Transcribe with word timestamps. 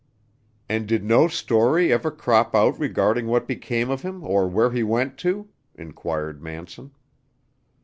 '""And 0.67 0.87
did 0.87 1.03
no 1.03 1.27
story 1.27 1.93
ever 1.93 2.09
crop 2.09 2.55
out 2.55 2.79
regarding 2.79 3.27
what 3.27 3.45
became 3.47 3.91
of 3.91 4.01
him, 4.01 4.23
or 4.23 4.47
where 4.47 4.71
he 4.71 4.81
went 4.81 5.15
to?" 5.19 5.49
inquired 5.75 6.41
Manson. 6.41 6.89